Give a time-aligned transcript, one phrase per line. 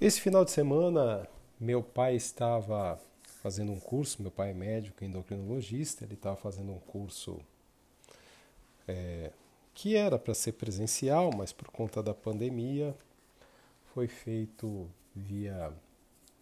[0.00, 3.00] Esse final de semana, meu pai estava
[3.42, 7.40] fazendo um curso, meu pai é médico endocrinologista, ele estava fazendo um curso
[8.86, 9.32] é,
[9.74, 12.94] que era para ser presencial, mas por conta da pandemia
[13.92, 15.72] foi feito via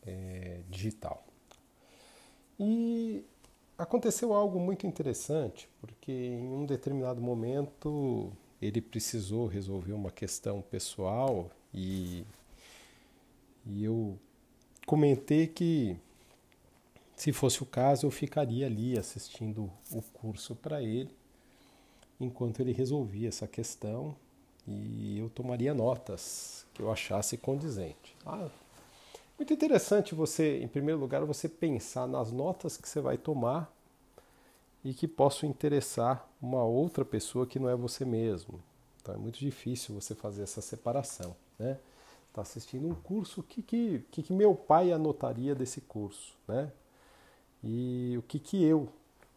[0.06, 1.24] é, digital.
[2.60, 3.24] E
[3.78, 8.30] aconteceu algo muito interessante, porque em um determinado momento
[8.60, 12.22] ele precisou resolver uma questão pessoal e,
[13.66, 14.18] e eu
[14.86, 15.96] comentei que
[17.16, 21.10] se fosse o caso eu ficaria ali assistindo o curso para ele
[22.20, 24.14] enquanto ele resolvia essa questão
[24.66, 28.16] e eu tomaria notas que eu achasse condizente.
[28.24, 28.48] Ah,
[29.38, 33.72] muito interessante você, em primeiro lugar, você pensar nas notas que você vai tomar
[34.82, 38.62] e que possam interessar uma outra pessoa que não é você mesmo.
[39.00, 41.78] Então é muito difícil você fazer essa separação, né?
[42.36, 46.70] Está assistindo um curso, o que, que, que, que meu pai anotaria desse curso, né?
[47.64, 48.90] E o que, que eu,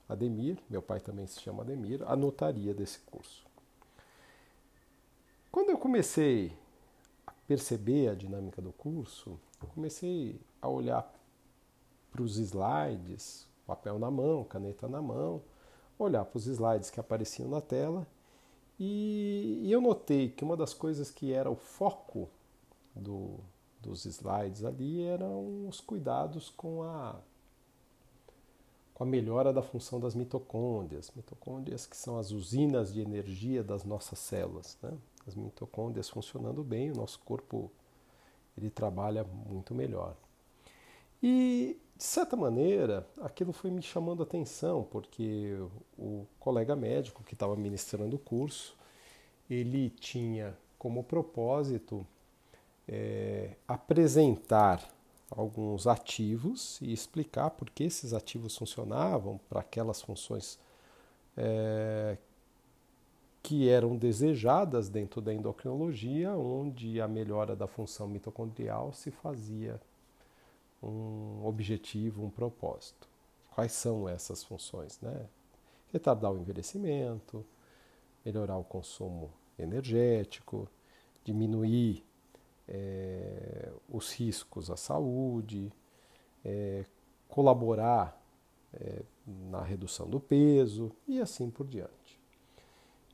[0.09, 3.47] Ademir, meu pai também se chama Ademir, anotaria desse curso.
[5.49, 6.51] Quando eu comecei
[7.25, 11.09] a perceber a dinâmica do curso, eu comecei a olhar
[12.11, 15.41] para os slides, papel na mão, caneta na mão,
[15.97, 18.05] olhar para os slides que apareciam na tela
[18.77, 22.29] e, e, eu notei que uma das coisas que era o foco
[22.99, 23.39] do,
[23.81, 27.15] dos slides ali eram os cuidados com a,
[28.93, 31.11] com a melhora da função das mitocôndrias.
[31.15, 34.77] Mitocôndrias que são as usinas de energia das nossas células.
[34.81, 34.91] Né?
[35.27, 37.71] As mitocôndrias funcionando bem, o nosso corpo
[38.57, 40.15] ele trabalha muito melhor.
[41.21, 45.57] E, de certa maneira, aquilo foi me chamando a atenção, porque
[45.97, 48.75] o colega médico que estava ministrando o curso,
[49.49, 52.05] ele tinha como propósito
[52.91, 54.83] é, apresentar
[55.29, 60.57] alguns ativos e explicar por que esses ativos funcionavam para aquelas funções
[61.37, 62.17] é,
[63.43, 69.79] que eram desejadas dentro da endocrinologia, onde a melhora da função mitocondrial se fazia
[70.81, 73.07] um objetivo, um propósito.
[73.51, 74.99] Quais são essas funções?
[74.99, 75.27] Né?
[75.93, 77.45] Retardar o envelhecimento,
[78.25, 80.67] melhorar o consumo energético,
[81.23, 82.03] diminuir
[82.69, 85.73] é, os riscos à saúde,
[86.45, 86.85] é,
[87.27, 88.21] colaborar
[88.73, 92.19] é, na redução do peso e assim por diante.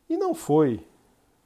[0.10, 0.86] E não foi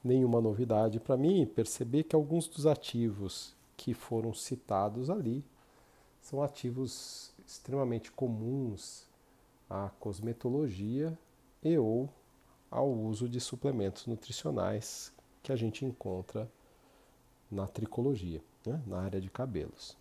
[0.02, 5.44] nenhuma novidade para mim perceber que alguns dos ativos que foram citados ali
[6.20, 9.08] são ativos extremamente comuns
[9.68, 11.16] à cosmetologia
[11.62, 12.08] e ou
[12.70, 16.50] ao uso de suplementos nutricionais que a gente encontra
[17.50, 18.80] na tricologia, né?
[18.86, 19.98] na área de cabelos.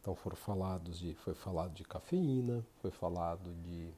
[0.00, 3.88] Então foram falados de, foi falado de cafeína, foi falado de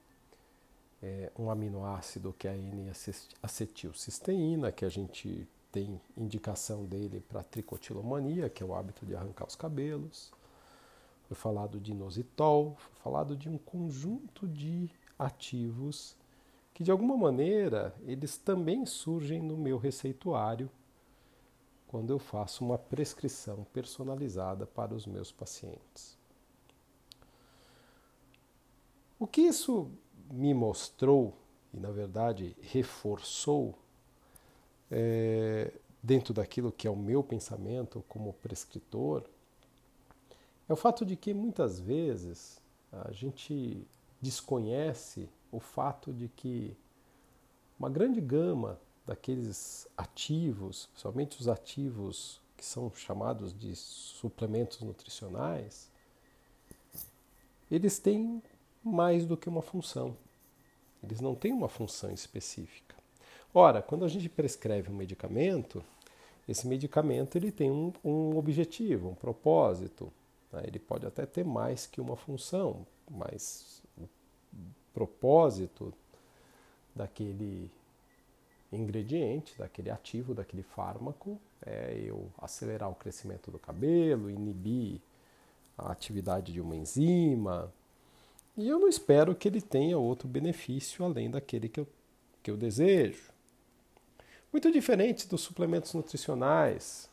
[1.03, 8.49] é, um aminoácido que é a N-acetilcisteína, que a gente tem indicação dele para tricotilomania,
[8.49, 10.33] que é o hábito de arrancar os cabelos.
[11.27, 14.89] Foi falado de inositol, foi falado de um conjunto de
[15.19, 16.15] ativos
[16.75, 20.69] que de alguma maneira eles também surgem no meu receituário
[21.95, 26.19] quando eu faço uma prescrição personalizada para os meus pacientes.
[29.17, 29.89] O que isso
[30.29, 31.33] me mostrou
[31.73, 33.79] e, na verdade, reforçou
[34.91, 35.73] é,
[36.03, 39.23] dentro daquilo que é o meu pensamento como prescritor
[40.69, 43.87] é o fato de que muitas vezes a gente
[44.21, 46.77] desconhece o fato de que
[47.79, 55.91] uma grande gama daqueles ativos, somente os ativos que são chamados de suplementos nutricionais,
[57.71, 58.43] eles têm
[58.83, 60.17] mais do que uma função.
[61.03, 62.95] Eles não têm uma função específica.
[63.53, 65.85] Ora, quando a gente prescreve um medicamento,
[66.49, 70.13] esse medicamento ele tem um, um objetivo, um propósito.
[70.53, 70.63] Né?
[70.67, 74.09] Ele pode até ter mais que uma função, mas o
[74.93, 75.93] propósito
[76.95, 77.71] daquele
[78.75, 85.01] ingrediente, daquele ativo, daquele fármaco, é eu acelerar o crescimento do cabelo, inibir
[85.77, 87.73] a atividade de uma enzima,
[88.57, 91.89] e eu não espero que ele tenha outro benefício além daquele que eu,
[92.41, 93.33] que eu desejo.
[94.53, 97.11] Muito diferente dos suplementos nutricionais.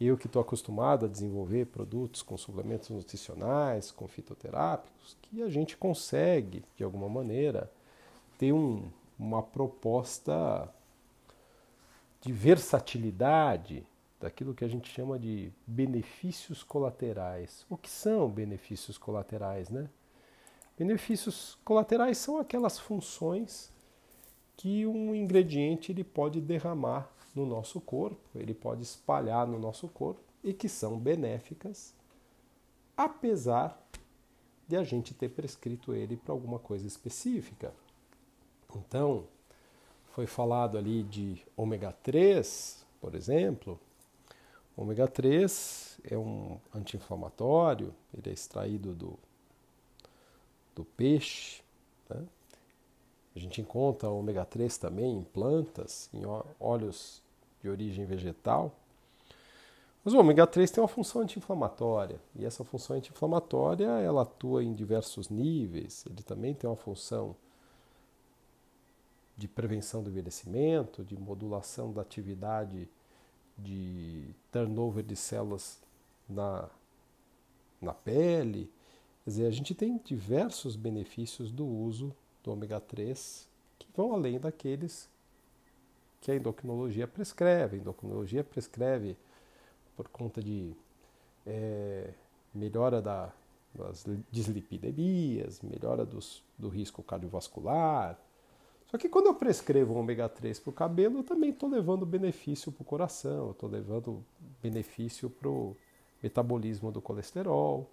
[0.00, 5.76] Eu que estou acostumado a desenvolver produtos com suplementos nutricionais, com fitoterápicos, que a gente
[5.76, 7.70] consegue, de alguma maneira,
[8.38, 8.88] ter um,
[9.18, 10.72] uma proposta
[12.20, 13.86] de versatilidade
[14.20, 17.64] daquilo que a gente chama de benefícios colaterais.
[17.68, 19.88] O que são benefícios colaterais, né?
[20.76, 23.72] Benefícios colaterais são aquelas funções
[24.56, 30.20] que um ingrediente ele pode derramar no nosso corpo, ele pode espalhar no nosso corpo
[30.42, 31.94] e que são benéficas,
[32.96, 33.80] apesar
[34.66, 37.72] de a gente ter prescrito ele para alguma coisa específica.
[38.74, 39.26] Então,
[40.18, 43.78] foi falado ali de ômega 3, por exemplo.
[44.76, 49.16] ômega 3 é um anti-inflamatório, ele é extraído do,
[50.74, 51.62] do peixe.
[52.10, 52.20] Né?
[53.36, 56.22] A gente encontra ômega 3 também em plantas, em
[56.58, 57.22] óleos
[57.62, 58.72] de origem vegetal.
[60.04, 64.74] Mas o ômega 3 tem uma função anti-inflamatória, e essa função anti-inflamatória ela atua em
[64.74, 66.04] diversos níveis.
[66.10, 67.36] Ele também tem uma função
[69.38, 72.88] de prevenção do envelhecimento, de modulação da atividade
[73.56, 75.80] de turnover de células
[76.28, 76.68] na,
[77.80, 78.70] na pele.
[79.22, 83.48] Quer dizer, a gente tem diversos benefícios do uso do ômega 3
[83.78, 85.08] que vão além daqueles
[86.20, 87.76] que a endocrinologia prescreve.
[87.76, 89.16] A endocrinologia prescreve
[89.96, 90.74] por conta de
[91.46, 92.12] é,
[92.52, 93.32] melhora da,
[93.72, 98.18] das dislipidemias, melhora dos, do risco cardiovascular.
[98.90, 102.06] Só que quando eu prescrevo um ômega 3 para o cabelo, eu também estou levando
[102.06, 104.24] benefício para o coração, estou levando
[104.62, 105.76] benefício para o
[106.22, 107.86] metabolismo do colesterol.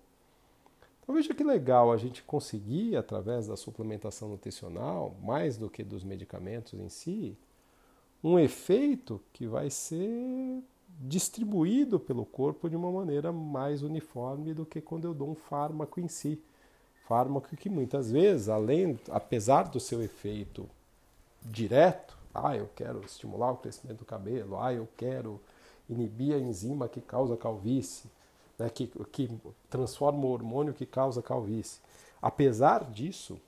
[1.04, 6.04] Então veja que legal a gente conseguir, através da suplementação nutricional, mais do que dos
[6.04, 7.38] medicamentos em si,
[8.24, 10.64] um efeito que vai ser
[11.02, 16.00] distribuído pelo corpo de uma maneira mais uniforme do que quando eu dou um fármaco
[16.00, 16.42] em si.
[17.06, 20.68] Fármaco que muitas vezes, além, apesar do seu efeito
[21.46, 25.40] direto, ah, eu quero estimular o crescimento do cabelo, ah, eu quero
[25.90, 28.10] inibir a enzima que causa calvície,
[28.58, 29.30] né, que, que
[29.70, 31.80] transforma o hormônio que causa calvície.
[32.22, 33.40] Apesar disso,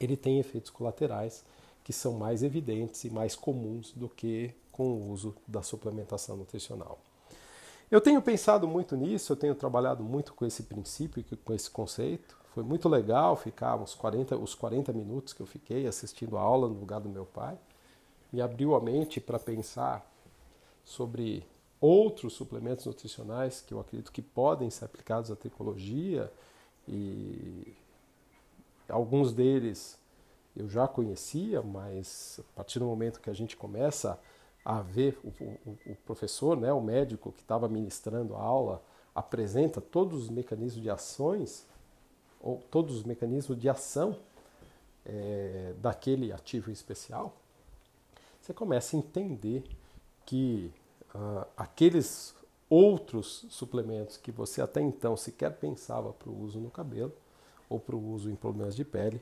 [0.00, 1.44] ele tem efeitos colaterais
[1.84, 6.98] que são mais evidentes e mais comuns do que com o uso da suplementação nutricional.
[7.90, 12.36] Eu tenho pensado muito nisso, eu tenho trabalhado muito com esse princípio, com esse conceito.
[12.56, 16.66] Foi muito legal ficar uns 40, os 40 minutos que eu fiquei assistindo a aula
[16.66, 17.54] no lugar do meu pai.
[18.32, 20.10] Me abriu a mente para pensar
[20.82, 21.46] sobre
[21.78, 26.32] outros suplementos nutricionais que eu acredito que podem ser aplicados à tricologia
[26.88, 27.74] e
[28.88, 29.98] alguns deles
[30.56, 34.18] eu já conhecia, mas a partir do momento que a gente começa
[34.64, 38.82] a ver o, o, o professor, né, o médico que estava ministrando a aula,
[39.14, 41.66] apresenta todos os mecanismos de ações,
[42.40, 44.16] ou todos os mecanismos de ação
[45.04, 47.36] é, daquele ativo especial,
[48.40, 49.64] você começa a entender
[50.24, 50.72] que
[51.14, 52.34] uh, aqueles
[52.68, 57.12] outros suplementos que você até então sequer pensava para o uso no cabelo
[57.68, 59.20] ou para o uso em problemas de pele,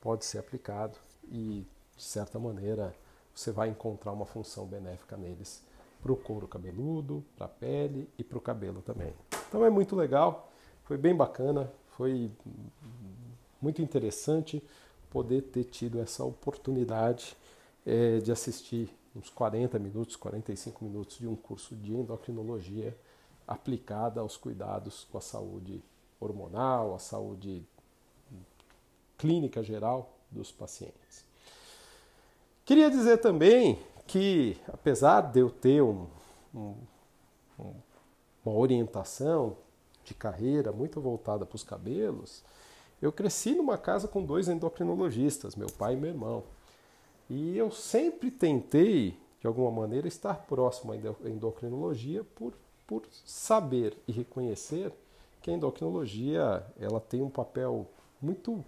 [0.00, 1.66] pode ser aplicado e,
[1.96, 2.94] de certa maneira,
[3.34, 5.62] você vai encontrar uma função benéfica neles
[6.02, 9.12] para o couro cabeludo, para a pele e para o cabelo também.
[9.48, 10.50] Então é muito legal,
[10.84, 12.30] foi bem bacana, foi
[13.60, 14.62] muito interessante
[15.10, 17.36] poder ter tido essa oportunidade
[17.86, 22.94] é, de assistir uns 40 minutos, 45 minutos de um curso de endocrinologia
[23.48, 25.82] aplicada aos cuidados com a saúde
[26.20, 27.64] hormonal, a saúde
[29.16, 31.24] clínica geral dos pacientes.
[32.64, 36.06] Queria dizer também que, apesar de eu ter um,
[36.54, 36.74] um,
[38.44, 39.56] uma orientação
[40.06, 42.42] de carreira muito voltada para os cabelos,
[43.00, 46.44] eu cresci numa casa com dois endocrinologistas, meu pai e meu irmão.
[47.28, 50.96] E eu sempre tentei, de alguma maneira, estar próximo à
[51.28, 52.54] endocrinologia por,
[52.86, 54.92] por saber e reconhecer
[55.42, 57.86] que a endocrinologia ela tem um papel
[58.20, 58.64] muito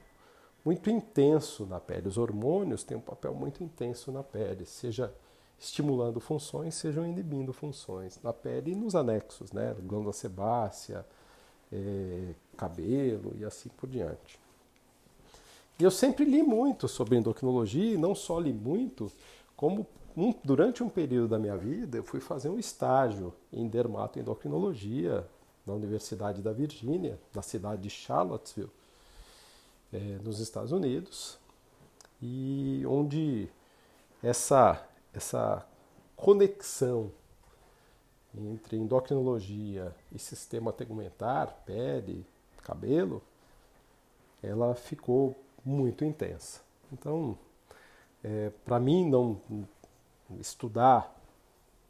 [0.64, 2.08] muito intenso na pele.
[2.08, 5.10] Os hormônios têm um papel muito intenso na pele, seja
[5.58, 9.74] estimulando funções, sejam inibindo funções na pele e nos anexos, né?
[9.80, 11.06] Glândula sebácea,
[11.72, 14.38] é, cabelo e assim por diante.
[15.78, 19.10] E eu sempre li muito sobre endocrinologia, e não só li muito,
[19.56, 25.24] como um, durante um período da minha vida eu fui fazer um estágio em dermatoendocrinologia
[25.64, 28.70] na Universidade da Virgínia, na cidade de Charlottesville,
[29.92, 31.38] é, nos Estados Unidos
[32.20, 33.48] e onde
[34.22, 34.84] essa,
[35.14, 35.64] essa
[36.16, 37.12] conexão
[38.38, 42.24] entre endocrinologia e sistema tegumentar, pele,
[42.62, 43.22] cabelo,
[44.42, 46.60] ela ficou muito intensa.
[46.92, 47.36] Então,
[48.22, 49.40] é, para mim, não
[50.38, 51.14] estudar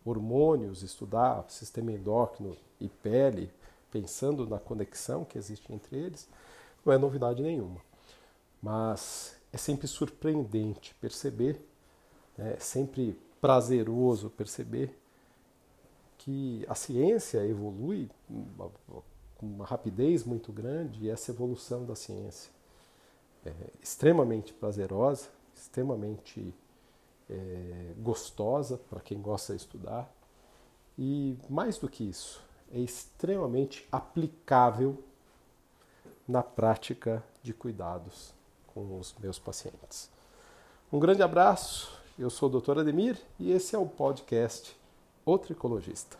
[0.04, 3.50] hormônios, estudar sistema endócrino e pele,
[3.90, 6.28] pensando na conexão que existe entre eles,
[6.84, 7.80] não é novidade nenhuma.
[8.62, 11.60] Mas é sempre surpreendente perceber,
[12.36, 14.96] né, é sempre prazeroso perceber
[16.18, 18.10] que a ciência evolui
[19.36, 22.50] com uma rapidez muito grande e essa evolução da ciência
[23.46, 26.52] é extremamente prazerosa, extremamente
[27.30, 30.12] é, gostosa para quem gosta de estudar
[30.98, 35.02] e mais do que isso, é extremamente aplicável
[36.26, 38.34] na prática de cuidados
[38.66, 40.10] com os meus pacientes.
[40.92, 42.80] Um grande abraço, eu sou o Dr.
[42.80, 44.77] Ademir e esse é o podcast
[45.30, 46.16] O Tricologista.